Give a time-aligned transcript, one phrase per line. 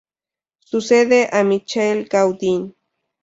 [0.61, 2.75] Sucede a Michel Gaudin.